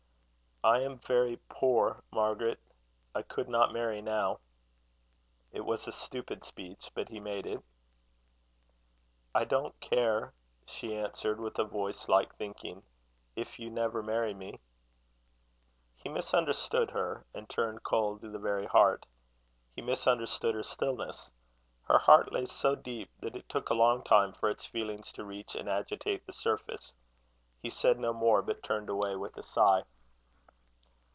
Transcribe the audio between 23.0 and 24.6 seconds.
that it took a long time for